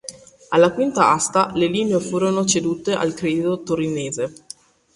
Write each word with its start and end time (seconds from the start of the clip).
Alla 0.49 0.71
quinta 0.73 1.11
asta 1.13 1.51
le 1.53 1.67
linee 1.67 1.99
furono 1.99 2.43
cedute 2.43 2.95
al 2.95 3.13
Credito 3.13 3.61
Torinese. 3.61 4.33